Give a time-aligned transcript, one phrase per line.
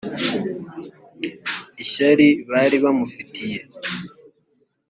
[1.83, 3.59] ishyari bari bamufitiye